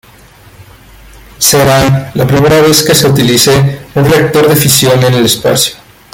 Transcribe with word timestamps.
Será 1.37 2.11
la 2.15 2.25
primera 2.25 2.59
vez 2.59 2.81
que 2.81 2.95
se 2.95 3.05
utilice 3.07 3.81
un 3.93 4.09
reactor 4.09 4.47
de 4.49 4.55
fisión 4.55 4.97
en 5.03 5.13
el 5.13 5.25
espacio. 5.27 5.75